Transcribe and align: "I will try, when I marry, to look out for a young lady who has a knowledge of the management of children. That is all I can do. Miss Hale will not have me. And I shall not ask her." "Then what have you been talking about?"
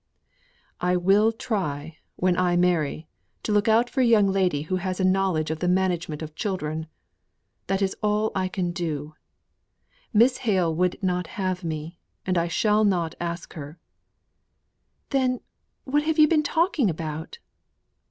"I 0.79 0.97
will 0.97 1.31
try, 1.31 1.99
when 2.15 2.35
I 2.35 2.57
marry, 2.57 3.07
to 3.43 3.51
look 3.51 3.67
out 3.67 3.87
for 3.87 4.01
a 4.01 4.03
young 4.03 4.25
lady 4.31 4.63
who 4.63 4.77
has 4.77 4.99
a 4.99 5.03
knowledge 5.05 5.51
of 5.51 5.59
the 5.59 5.67
management 5.67 6.23
of 6.23 6.33
children. 6.33 6.87
That 7.67 7.83
is 7.83 7.95
all 8.01 8.31
I 8.33 8.47
can 8.47 8.71
do. 8.71 9.13
Miss 10.11 10.37
Hale 10.39 10.73
will 10.73 10.89
not 11.03 11.27
have 11.37 11.63
me. 11.63 11.99
And 12.25 12.35
I 12.35 12.47
shall 12.47 12.83
not 12.83 13.13
ask 13.19 13.53
her." 13.53 13.77
"Then 15.11 15.39
what 15.83 16.01
have 16.01 16.17
you 16.17 16.27
been 16.27 16.41
talking 16.41 16.89
about?" 16.89 17.37